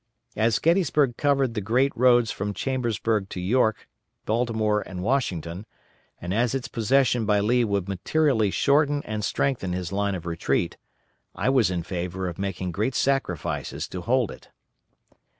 As 0.35 0.57
Gettysburg 0.57 1.15
covered 1.15 1.53
the 1.53 1.61
great 1.61 1.95
roads 1.95 2.31
from 2.31 2.55
Chambersburg 2.55 3.29
to 3.29 3.39
York, 3.39 3.87
Baltimore, 4.25 4.81
and 4.81 5.03
Washington, 5.03 5.67
and 6.19 6.33
as 6.33 6.55
its 6.55 6.67
possession 6.67 7.23
by 7.27 7.39
Lee 7.39 7.63
would 7.63 7.87
materially 7.87 8.49
shorten 8.49 9.03
and 9.05 9.23
strengthen 9.23 9.73
his 9.73 9.91
line 9.91 10.15
of 10.15 10.25
retreat, 10.25 10.75
I 11.35 11.49
was 11.49 11.69
in 11.69 11.83
favor 11.83 12.27
of 12.27 12.39
making 12.39 12.71
great 12.71 12.95
sacrifices 12.95 13.87
to 13.89 14.01
hold 14.01 14.31
it. 14.31 14.49